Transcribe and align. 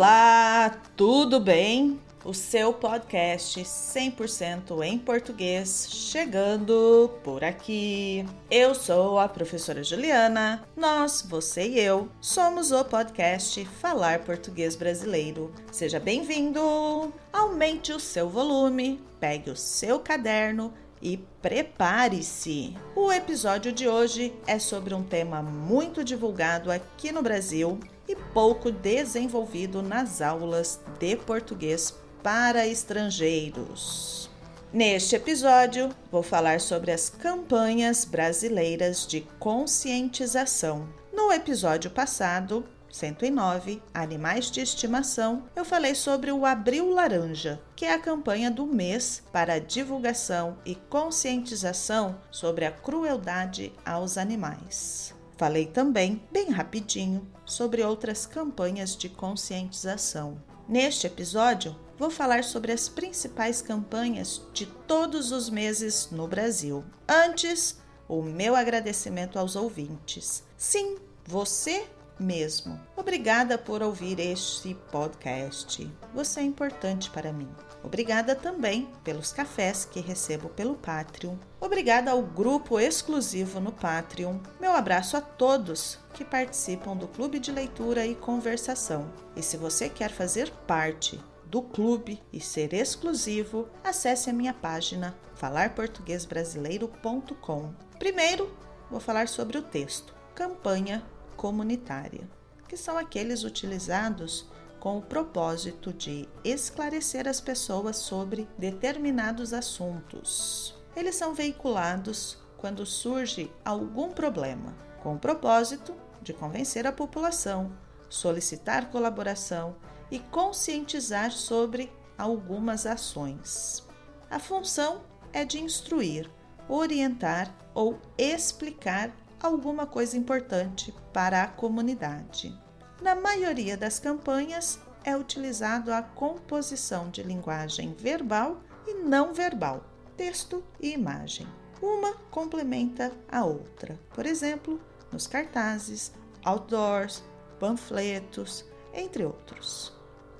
Olá, 0.00 0.80
tudo 0.96 1.38
bem? 1.38 2.00
O 2.24 2.32
seu 2.32 2.72
podcast 2.72 3.60
100% 3.60 4.82
em 4.82 4.98
português 4.98 5.88
chegando 5.90 7.10
por 7.22 7.44
aqui. 7.44 8.24
Eu 8.50 8.74
sou 8.74 9.18
a 9.18 9.28
professora 9.28 9.84
Juliana. 9.84 10.64
Nós, 10.74 11.20
você 11.28 11.68
e 11.68 11.78
eu, 11.78 12.08
somos 12.18 12.72
o 12.72 12.82
podcast 12.82 13.62
Falar 13.66 14.20
Português 14.20 14.74
Brasileiro. 14.74 15.52
Seja 15.70 16.00
bem-vindo! 16.00 17.12
Aumente 17.30 17.92
o 17.92 18.00
seu 18.00 18.26
volume, 18.26 18.98
pegue 19.20 19.50
o 19.50 19.56
seu 19.56 20.00
caderno 20.00 20.72
e 21.02 21.16
prepare-se! 21.40 22.76
O 22.94 23.12
episódio 23.12 23.72
de 23.72 23.88
hoje 23.88 24.34
é 24.46 24.58
sobre 24.58 24.94
um 24.94 25.02
tema 25.02 25.42
muito 25.42 26.04
divulgado 26.04 26.70
aqui 26.70 27.10
no 27.10 27.22
Brasil 27.22 27.80
e 28.06 28.14
pouco 28.14 28.70
desenvolvido 28.70 29.82
nas 29.82 30.20
aulas 30.20 30.80
de 30.98 31.16
português 31.16 31.94
para 32.22 32.66
estrangeiros. 32.66 34.30
Neste 34.72 35.16
episódio, 35.16 35.88
vou 36.12 36.22
falar 36.22 36.60
sobre 36.60 36.92
as 36.92 37.08
campanhas 37.08 38.04
brasileiras 38.04 39.06
de 39.06 39.22
conscientização. 39.38 40.88
No 41.12 41.32
episódio 41.32 41.90
passado, 41.90 42.64
109 42.90 43.82
Animais 43.94 44.50
de 44.50 44.60
Estimação, 44.60 45.44
eu 45.54 45.64
falei 45.64 45.94
sobre 45.94 46.32
o 46.32 46.44
Abril 46.44 46.90
Laranja, 46.90 47.60
que 47.76 47.84
é 47.84 47.94
a 47.94 47.98
campanha 47.98 48.50
do 48.50 48.66
mês 48.66 49.22
para 49.32 49.60
divulgação 49.60 50.58
e 50.64 50.74
conscientização 50.74 52.20
sobre 52.30 52.64
a 52.64 52.72
crueldade 52.72 53.72
aos 53.84 54.18
animais. 54.18 55.14
Falei 55.36 55.66
também, 55.66 56.22
bem 56.30 56.50
rapidinho, 56.50 57.26
sobre 57.46 57.82
outras 57.82 58.26
campanhas 58.26 58.94
de 58.94 59.08
conscientização. 59.08 60.36
Neste 60.68 61.06
episódio, 61.06 61.74
vou 61.98 62.10
falar 62.10 62.44
sobre 62.44 62.72
as 62.72 62.88
principais 62.88 63.62
campanhas 63.62 64.42
de 64.52 64.66
todos 64.66 65.32
os 65.32 65.48
meses 65.48 66.08
no 66.10 66.28
Brasil. 66.28 66.84
Antes, 67.08 67.78
o 68.06 68.22
meu 68.22 68.54
agradecimento 68.54 69.38
aos 69.38 69.56
ouvintes. 69.56 70.42
Sim, 70.56 70.96
você 71.24 71.86
mesmo. 72.20 72.78
Obrigada 72.96 73.56
por 73.56 73.82
ouvir 73.82 74.20
este 74.20 74.74
podcast. 74.92 75.90
Você 76.14 76.40
é 76.40 76.44
importante 76.44 77.08
para 77.10 77.32
mim. 77.32 77.48
Obrigada 77.82 78.36
também 78.36 78.90
pelos 79.02 79.32
cafés 79.32 79.86
que 79.86 80.00
recebo 80.00 80.50
pelo 80.50 80.74
Patreon. 80.74 81.36
Obrigada 81.58 82.10
ao 82.10 82.20
grupo 82.22 82.78
exclusivo 82.78 83.58
no 83.58 83.72
Patreon. 83.72 84.38
Meu 84.60 84.72
abraço 84.72 85.16
a 85.16 85.20
todos 85.20 85.98
que 86.12 86.24
participam 86.24 86.96
do 86.96 87.06
clube 87.08 87.38
de 87.38 87.50
leitura 87.50 88.06
e 88.06 88.14
conversação. 88.14 89.10
E 89.34 89.42
se 89.42 89.56
você 89.56 89.88
quer 89.88 90.10
fazer 90.10 90.50
parte 90.66 91.18
do 91.46 91.62
clube 91.62 92.22
e 92.32 92.40
ser 92.40 92.72
exclusivo, 92.74 93.68
acesse 93.82 94.30
a 94.30 94.32
minha 94.32 94.54
página 94.54 95.16
falarportuguesbrasileiro.com. 95.34 97.74
Primeiro, 97.98 98.54
vou 98.90 99.00
falar 99.00 99.26
sobre 99.26 99.58
o 99.58 99.62
texto. 99.62 100.14
Campanha 100.34 101.02
comunitária, 101.40 102.28
que 102.68 102.76
são 102.76 102.98
aqueles 102.98 103.44
utilizados 103.44 104.46
com 104.78 104.98
o 104.98 105.02
propósito 105.02 105.90
de 105.90 106.28
esclarecer 106.44 107.26
as 107.26 107.40
pessoas 107.40 107.96
sobre 107.96 108.46
determinados 108.58 109.54
assuntos. 109.54 110.78
Eles 110.94 111.16
são 111.16 111.32
veiculados 111.32 112.36
quando 112.58 112.84
surge 112.84 113.50
algum 113.64 114.10
problema, 114.10 114.76
com 115.02 115.14
o 115.14 115.18
propósito 115.18 115.96
de 116.20 116.34
convencer 116.34 116.86
a 116.86 116.92
população, 116.92 117.72
solicitar 118.10 118.90
colaboração 118.90 119.76
e 120.10 120.18
conscientizar 120.18 121.32
sobre 121.32 121.90
algumas 122.18 122.84
ações. 122.84 123.82
A 124.30 124.38
função 124.38 125.00
é 125.32 125.42
de 125.46 125.58
instruir, 125.58 126.30
orientar 126.68 127.50
ou 127.72 127.98
explicar 128.18 129.10
alguma 129.40 129.86
coisa 129.86 130.16
importante 130.16 130.94
para 131.12 131.42
a 131.42 131.48
comunidade. 131.48 132.56
Na 133.00 133.14
maioria 133.14 133.76
das 133.76 133.98
campanhas 133.98 134.78
é 135.02 135.16
utilizado 135.16 135.92
a 135.92 136.02
composição 136.02 137.08
de 137.08 137.22
linguagem 137.22 137.94
verbal 137.94 138.60
e 138.86 138.94
não 138.94 139.32
verbal, 139.32 139.84
texto 140.16 140.62
e 140.78 140.92
imagem. 140.92 141.46
Uma 141.80 142.12
complementa 142.30 143.10
a 143.30 143.44
outra. 143.44 143.98
Por 144.14 144.26
exemplo, 144.26 144.78
nos 145.10 145.26
cartazes, 145.26 146.12
outdoors, 146.44 147.24
panfletos, 147.58 148.66
entre 148.92 149.24
outros. 149.24 149.92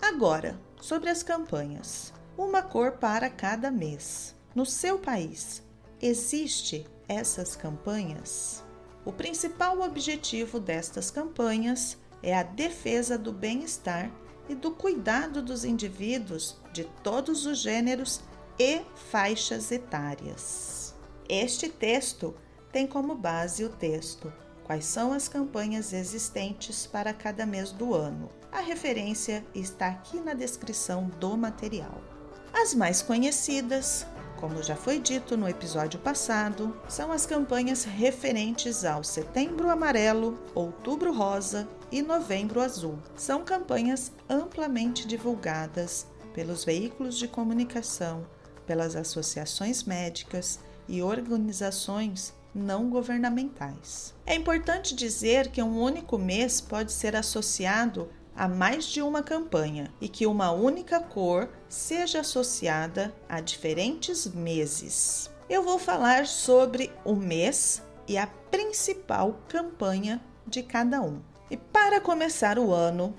Agora, 0.03 0.59
sobre 0.81 1.09
as 1.09 1.23
campanhas. 1.23 2.13
Uma 2.37 2.63
cor 2.63 2.93
para 2.93 3.31
cada 3.31 3.71
mês. 3.71 4.35
No 4.55 4.67
seu 4.67 4.99
país, 4.99 5.63
existe 6.01 6.87
essas 7.09 7.57
campanhas? 7.57 8.65
O 9.11 9.13
principal 9.13 9.81
objetivo 9.81 10.61
destas 10.61 11.11
campanhas 11.11 11.99
é 12.23 12.33
a 12.33 12.45
defesa 12.45 13.19
do 13.19 13.33
bem-estar 13.33 14.09
e 14.49 14.55
do 14.55 14.71
cuidado 14.71 15.43
dos 15.43 15.65
indivíduos 15.65 16.57
de 16.73 16.85
todos 17.03 17.45
os 17.45 17.59
gêneros 17.59 18.21
e 18.57 18.83
faixas 19.11 19.73
etárias. 19.73 20.95
Este 21.29 21.69
texto 21.69 22.37
tem 22.71 22.87
como 22.87 23.17
base 23.17 23.65
o 23.65 23.69
texto 23.69 24.33
Quais 24.63 24.85
são 24.85 25.13
as 25.13 25.27
campanhas 25.27 25.93
existentes 25.93 26.87
para 26.87 27.13
cada 27.13 27.45
mês 27.45 27.73
do 27.73 27.93
ano? 27.93 28.31
A 28.53 28.61
referência 28.61 29.45
está 29.53 29.89
aqui 29.89 30.21
na 30.21 30.35
descrição 30.35 31.11
do 31.19 31.37
material. 31.37 32.01
As 32.53 32.73
mais 32.73 33.03
conhecidas 33.03 34.07
como 34.41 34.63
já 34.63 34.75
foi 34.75 34.99
dito 34.99 35.37
no 35.37 35.47
episódio 35.47 36.01
passado, 36.01 36.75
são 36.89 37.13
as 37.13 37.27
campanhas 37.27 37.85
referentes 37.85 38.85
ao 38.85 39.05
Setembro 39.05 39.69
Amarelo, 39.69 40.39
Outubro 40.55 41.13
Rosa 41.13 41.69
e 41.93 42.01
Novembro 42.01 42.61
Azul. 42.61 42.99
São 43.15 43.45
campanhas 43.45 44.11
amplamente 44.29 45.07
divulgadas 45.07 46.07
pelos 46.33 46.65
veículos 46.65 47.19
de 47.19 47.29
comunicação, 47.29 48.27
pelas 48.67 48.97
associações 48.97 49.85
médicas 49.85 50.59
e 50.89 51.03
organizações 51.03 52.33
não 52.55 52.89
governamentais. 52.89 54.15
É 54.25 54.35
importante 54.35 54.95
dizer 54.95 55.49
que 55.49 55.63
um 55.63 55.81
único 55.81 56.17
mês 56.19 56.61
pode 56.61 56.93
ser 56.93 57.15
associado 57.15 58.09
a 58.41 58.49
mais 58.49 58.87
de 58.87 59.03
uma 59.03 59.23
campanha 59.23 59.93
e 60.01 60.09
que 60.09 60.27
uma 60.27 60.51
única 60.51 60.99
cor 60.99 61.47
seja 61.69 62.21
associada 62.21 63.15
a 63.29 63.39
diferentes 63.39 64.27
meses. 64.27 65.31
Eu 65.47 65.63
vou 65.63 65.79
falar 65.79 66.27
sobre 66.27 66.91
o 67.05 67.15
mês 67.15 67.83
e 68.09 68.17
a 68.17 68.27
principal 68.27 69.39
campanha 69.47 70.23
de 70.47 70.63
cada 70.63 71.03
um. 71.03 71.21
E 71.51 71.57
para 71.59 72.01
começar 72.01 72.59
o 72.59 72.73
ano 72.73 73.15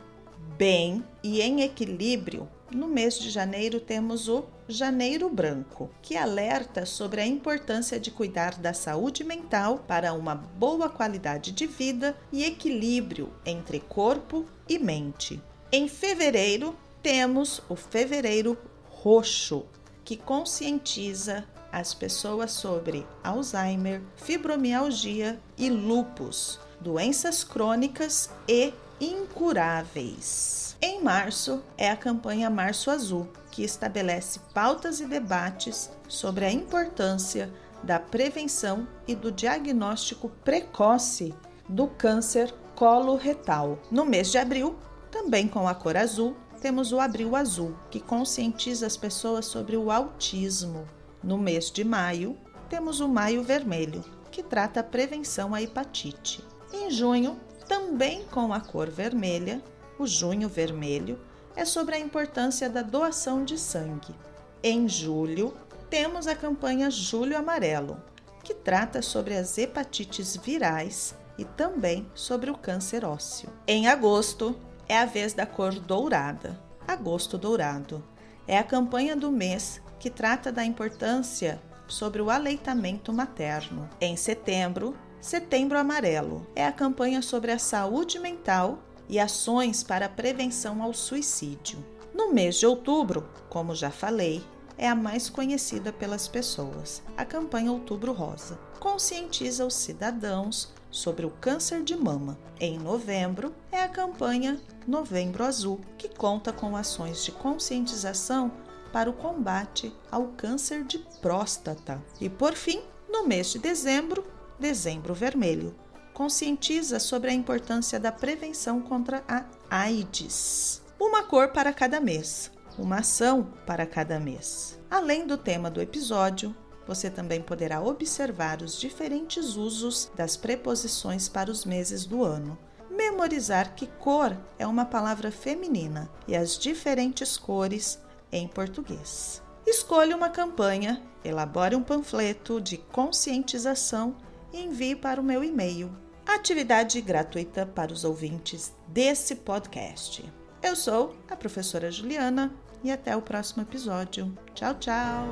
bem 0.58 1.06
e 1.22 1.40
em 1.40 1.62
equilíbrio, 1.62 2.50
no 2.72 2.88
mês 2.88 3.20
de 3.20 3.30
janeiro 3.30 3.80
temos 3.80 4.28
o 4.28 4.46
Janeiro 4.68 5.30
Branco, 5.30 5.90
que 6.02 6.16
alerta 6.16 6.86
sobre 6.86 7.22
a 7.22 7.26
importância 7.26 8.00
de 8.00 8.10
cuidar 8.10 8.56
da 8.58 8.74
saúde 8.74 9.24
mental 9.24 9.84
para 9.88 10.14
uma 10.14 10.36
boa 10.36 10.90
qualidade 10.90 11.52
de 11.52 11.68
vida 11.68 12.16
e 12.32 12.44
equilíbrio 12.44 13.32
entre 13.46 13.80
corpo 13.80 14.46
e 14.68 14.80
mente. 14.80 15.42
Em 15.72 15.88
fevereiro, 15.88 16.76
temos 17.04 17.62
o 17.68 17.76
Fevereiro 17.76 18.58
Roxo, 18.90 19.66
que 20.04 20.16
conscientiza 20.16 21.46
as 21.72 21.94
pessoas 21.94 22.52
sobre 22.52 23.06
Alzheimer, 23.24 24.02
fibromialgia 24.18 25.40
e 25.58 25.70
lupus, 25.70 26.60
doenças 26.80 27.44
crônicas 27.44 28.30
e 28.48 28.74
incuráveis. 29.00 30.71
Em 30.84 31.00
março 31.04 31.62
é 31.78 31.92
a 31.92 31.96
campanha 31.96 32.50
Março 32.50 32.90
Azul, 32.90 33.30
que 33.52 33.64
estabelece 33.64 34.40
pautas 34.52 35.00
e 35.00 35.06
debates 35.06 35.92
sobre 36.08 36.44
a 36.44 36.52
importância 36.52 37.54
da 37.84 38.00
prevenção 38.00 38.88
e 39.08 39.14
do 39.14 39.32
diagnóstico 39.32 40.30
precoce 40.44 41.36
do 41.70 41.88
câncer 41.88 42.52
coloretal. 42.76 43.78
No 43.92 44.04
mês 44.04 44.32
de 44.32 44.40
abril, 44.40 44.76
também 45.12 45.48
com 45.48 45.68
a 45.68 45.76
cor 45.76 45.96
azul, 45.96 46.36
temos 46.60 46.92
o 46.92 47.00
Abril 47.00 47.36
Azul, 47.36 47.76
que 47.92 48.00
conscientiza 48.00 48.88
as 48.88 48.98
pessoas 48.98 49.46
sobre 49.46 49.78
o 49.78 49.92
autismo. 49.92 50.88
No 51.24 51.38
mês 51.38 51.70
de 51.70 51.84
maio, 51.84 52.36
temos 52.70 53.00
o 53.00 53.08
Maio 53.08 53.44
Vermelho, 53.44 54.04
que 54.32 54.42
trata 54.42 54.80
a 54.80 54.84
prevenção 54.84 55.54
à 55.54 55.62
hepatite. 55.62 56.44
Em 56.74 56.90
junho, 56.90 57.40
também 57.68 58.26
com 58.26 58.52
a 58.52 58.60
cor 58.60 58.90
vermelha, 58.90 59.62
o 59.98 60.06
Junho 60.06 60.50
Vermelho, 60.50 61.20
é 61.56 61.66
sobre 61.66 61.96
a 61.96 62.00
importância 62.00 62.70
da 62.70 62.82
doação 62.82 63.44
de 63.44 63.58
sangue. 63.58 64.16
Em 64.64 64.88
julho, 64.88 65.54
temos 65.90 66.28
a 66.28 66.36
campanha 66.36 66.90
Julho 66.90 67.38
Amarelo, 67.38 68.02
que 68.44 68.54
trata 68.54 69.02
sobre 69.02 69.36
as 69.36 69.58
hepatites 69.58 70.38
virais 70.38 71.16
e 71.38 71.44
também 71.44 72.10
sobre 72.14 72.50
o 72.50 72.58
câncer 72.58 73.04
ósseo. 73.04 73.50
Em 73.68 73.88
agosto, 73.88 74.56
é 74.88 74.98
a 74.98 75.06
vez 75.06 75.34
da 75.34 75.46
cor 75.46 75.74
dourada, 75.74 76.60
Agosto 76.88 77.38
Dourado. 77.38 78.04
É 78.48 78.58
a 78.58 78.64
campanha 78.64 79.16
do 79.16 79.32
mês 79.32 79.82
que 80.00 80.10
trata 80.10 80.52
da 80.52 80.66
importância 80.66 81.62
sobre 81.88 82.22
o 82.22 82.30
aleitamento 82.30 83.14
materno. 83.14 83.90
Em 84.00 84.16
setembro, 84.16 84.96
Setembro 85.22 85.78
Amarelo 85.78 86.48
é 86.56 86.66
a 86.66 86.72
campanha 86.72 87.22
sobre 87.22 87.52
a 87.52 87.60
saúde 87.60 88.18
mental 88.18 88.80
e 89.12 89.20
ações 89.20 89.84
para 89.84 90.10
prevenção 90.10 90.82
ao 90.82 90.94
suicídio. 90.94 91.86
No 92.14 92.34
mês 92.34 92.56
de 92.56 92.66
outubro, 92.66 93.28
como 93.50 93.76
já 93.76 93.92
falei, 93.92 94.42
é 94.78 94.88
a 94.88 94.96
mais 94.96 95.30
conhecida 95.30 95.92
pelas 95.92 96.28
pessoas. 96.28 97.04
A 97.16 97.24
campanha 97.24 97.72
Outubro 97.72 98.14
Rosa 98.14 98.58
conscientiza 98.80 99.66
os 99.66 99.76
cidadãos 99.76 100.74
sobre 100.90 101.26
o 101.26 101.30
câncer 101.30 101.84
de 101.84 101.96
mama. 101.96 102.38
Em 102.60 102.80
novembro, 102.80 103.54
é 103.72 103.84
a 103.84 103.88
campanha 103.88 104.60
Novembro 104.88 105.44
Azul, 105.44 105.80
que 105.98 106.10
conta 106.10 106.52
com 106.52 106.76
ações 106.76 107.24
de 107.24 107.32
conscientização 107.32 108.52
para 108.92 109.10
o 109.10 109.14
combate 109.14 109.94
ao 110.10 110.28
câncer 110.30 110.84
de 110.84 110.98
próstata. 111.22 112.02
E 112.20 112.30
por 112.30 112.54
fim, 112.54 112.82
no 113.10 113.28
mês 113.28 113.52
de 113.52 113.60
dezembro, 113.60 114.26
Dezembro 114.60 115.14
Vermelho, 115.14 115.76
conscientiza 116.14 117.00
sobre 117.00 117.30
a 117.30 117.34
importância 117.34 118.00
da 118.00 118.12
prevenção 118.12 118.82
contra 118.82 119.24
a 119.28 119.46
AIDS. 119.70 120.82
Uma 121.00 121.24
cor 121.24 121.50
para 121.50 121.74
cada 121.74 122.00
mês, 122.00 122.52
uma 122.78 123.00
ação 123.00 123.52
para 123.66 123.86
cada 123.86 124.20
mês. 124.20 124.80
Além 124.90 125.26
do 125.26 125.38
tema 125.38 125.70
do 125.70 125.82
episódio, 125.82 126.56
você 126.88 127.10
também 127.10 127.42
poderá 127.42 127.82
observar 127.82 128.62
os 128.62 128.80
diferentes 128.80 129.56
usos 129.56 130.12
das 130.16 130.36
preposições 130.36 131.30
para 131.30 131.50
os 131.50 131.66
meses 131.66 132.06
do 132.06 132.24
ano. 132.24 132.58
Memorizar 132.90 133.74
que 133.76 133.88
cor 133.88 134.38
é 134.60 134.68
uma 134.68 134.86
palavra 134.86 135.32
feminina 135.32 136.10
e 136.28 136.36
as 136.36 136.58
diferentes 136.58 137.38
cores 137.38 138.00
em 138.32 138.48
português. 138.48 139.42
Escolha 139.66 140.16
uma 140.16 140.30
campanha, 140.30 141.02
elabore 141.24 141.76
um 141.76 141.84
panfleto 141.84 142.60
de 142.60 142.78
conscientização 142.78 144.16
e 144.54 144.62
envie 144.62 144.96
para 144.96 145.20
o 145.20 145.24
meu 145.24 145.44
e-mail. 145.44 145.92
Atividade 146.26 147.02
gratuita 147.02 147.66
para 147.66 147.92
os 147.92 148.04
ouvintes 148.04 148.74
desse 148.88 149.36
podcast. 149.36 150.24
Eu 150.62 150.76
sou 150.76 151.16
a 151.30 151.36
professora 151.36 151.92
Juliana 151.92 152.54
e 152.84 152.92
até 152.92 153.16
o 153.16 153.22
próximo 153.22 153.64
episódio. 153.64 154.36
Tchau, 154.54 154.76
tchau! 154.76 155.28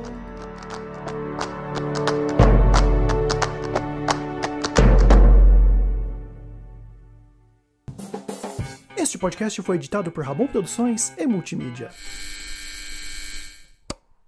Este 8.95 9.17
podcast 9.17 9.61
foi 9.61 9.77
editado 9.77 10.11
por 10.11 10.23
Rabon 10.23 10.47
Produções 10.47 11.13
e 11.17 11.25
Multimídia. 11.25 11.89